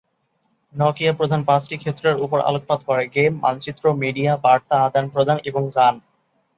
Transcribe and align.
Nokia 0.73 1.13
প্রধানত 1.13 1.45
পাঁচটি 1.47 1.75
ক্ষেত্রের 1.77 2.15
উপর 2.25 2.39
আলোকপাত 2.41 2.79
করে; 2.87 3.03
গেম, 3.15 3.31
মানচিত্র, 3.43 3.85
মিডিয়া, 4.01 4.33
বার্তা 4.45 4.75
আদান-প্রদান 4.87 5.37
এবং 5.49 5.63
গান। 5.75 5.95